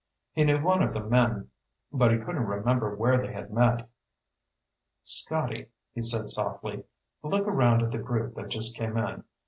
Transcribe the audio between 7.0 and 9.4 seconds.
"look around at the group that just came in.